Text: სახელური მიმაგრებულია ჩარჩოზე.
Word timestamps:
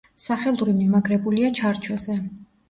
სახელური 0.21 0.73
მიმაგრებულია 0.77 1.53
ჩარჩოზე. 1.61 2.17